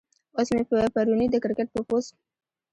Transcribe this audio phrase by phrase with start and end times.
[0.35, 2.13] اوس مې پۀ پروني د کرکټ پۀ پوسټ